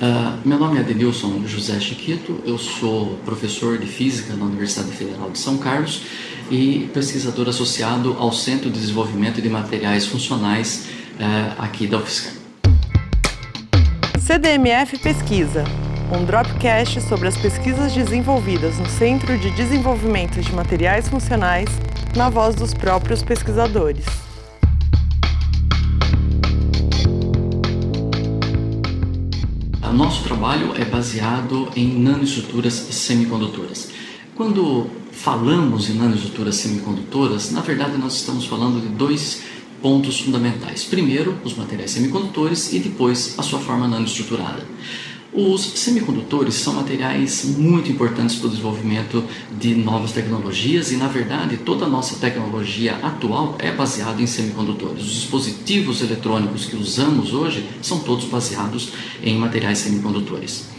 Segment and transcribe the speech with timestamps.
[0.00, 5.28] Uh, meu nome é Adenilson José Chiquito, eu sou professor de Física na Universidade Federal
[5.28, 6.02] de São Carlos
[6.48, 10.86] e pesquisador associado ao Centro de Desenvolvimento de Materiais Funcionais
[11.18, 12.32] uh, aqui da UFSCar.
[14.20, 15.64] CDMF Pesquisa,
[16.16, 21.68] um dropcast sobre as pesquisas desenvolvidas no Centro de Desenvolvimento de Materiais Funcionais,
[22.16, 24.27] na voz dos próprios pesquisadores.
[29.90, 33.88] O nosso trabalho é baseado em nanoestruturas semicondutoras.
[34.34, 39.42] Quando falamos em nanoestruturas semicondutoras, na verdade nós estamos falando de dois
[39.80, 40.84] pontos fundamentais.
[40.84, 44.62] Primeiro, os materiais semicondutores e depois a sua forma nanoestruturada.
[45.40, 49.22] Os semicondutores são materiais muito importantes para o desenvolvimento
[49.56, 55.04] de novas tecnologias e, na verdade, toda a nossa tecnologia atual é baseada em semicondutores.
[55.04, 58.88] Os dispositivos eletrônicos que usamos hoje são todos baseados
[59.22, 60.70] em materiais semicondutores.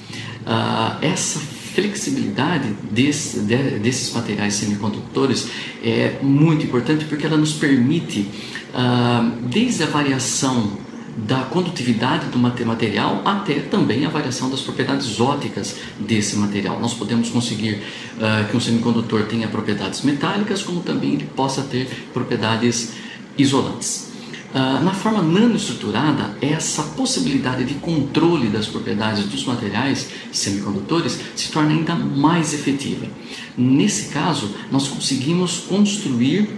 [0.41, 5.47] Uh, essa flexibilidade desse, de, desses materiais semicondutores
[5.81, 8.27] é muito importante porque ela nos permite,
[8.73, 10.88] uh, desde a variação
[11.25, 16.79] da condutividade do material até também a variação das propriedades ópticas desse material.
[16.79, 17.81] Nós podemos conseguir
[18.17, 22.93] uh, que um semicondutor tenha propriedades metálicas, como também ele possa ter propriedades
[23.37, 24.09] isolantes.
[24.53, 31.71] Uh, na forma nanoestruturada, essa possibilidade de controle das propriedades dos materiais semicondutores se torna
[31.71, 33.05] ainda mais efetiva.
[33.57, 36.49] Nesse caso, nós conseguimos construir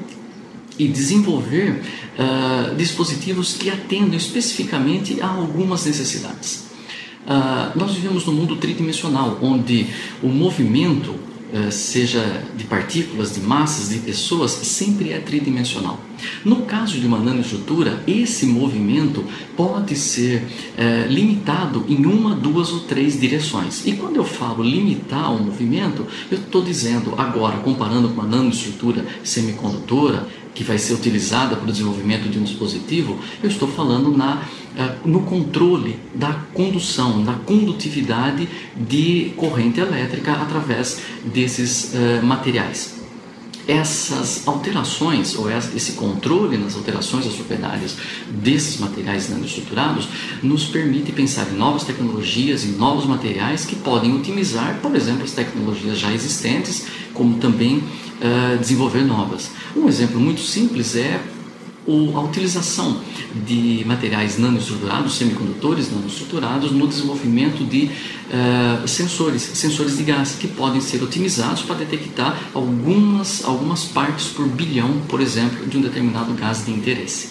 [0.82, 1.80] e desenvolver
[2.18, 6.72] uh, dispositivos que atendam especificamente a algumas necessidades.
[7.24, 9.86] Uh, nós vivemos num mundo tridimensional, onde
[10.24, 16.00] o movimento, uh, seja de partículas, de massas, de pessoas, sempre é tridimensional.
[16.44, 19.24] No caso de uma nanoestrutura, esse movimento
[19.58, 20.44] pode ser
[21.09, 23.88] limitado em uma, duas ou três direções.
[23.88, 29.04] E quando eu falo limitar o movimento, eu estou dizendo agora, comparando com uma nanoestrutura
[29.24, 30.28] semicondutora,
[30.61, 34.44] que vai ser utilizada para o desenvolvimento de um dispositivo, eu estou falando na,
[34.77, 43.00] eh, no controle da condução, da condutividade de corrente elétrica através desses uh, materiais.
[43.67, 47.95] Essas alterações, ou esse controle nas alterações das propriedades
[48.29, 50.07] desses materiais nanoestruturados,
[50.41, 55.31] nos permite pensar em novas tecnologias, em novos materiais que podem otimizar, por exemplo, as
[55.31, 59.51] tecnologias já existentes, como também uh, desenvolver novas.
[59.75, 61.22] Um exemplo muito simples é
[61.88, 63.02] a utilização
[63.46, 70.80] de materiais nanoestruturados, semicondutores nanoestruturados, no desenvolvimento de uh, sensores, sensores de gás, que podem
[70.80, 76.66] ser otimizados para detectar algumas, algumas partes por bilhão, por exemplo, de um determinado gás
[76.66, 77.30] de interesse.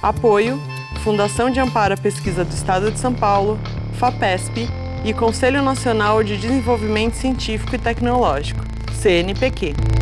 [0.00, 0.58] Apoio
[1.04, 3.60] Fundação de Amparo à Pesquisa do Estado de São Paulo,
[3.98, 8.64] FAPESP e Conselho Nacional de Desenvolvimento Científico e Tecnológico,
[9.00, 9.97] CNPq.